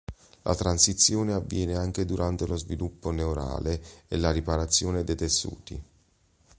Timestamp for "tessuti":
5.15-5.83